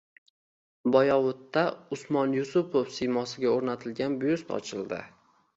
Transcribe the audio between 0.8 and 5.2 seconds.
Boyovutda Usmon Yusupov siymosiga o‘rnatilgan byust ochildi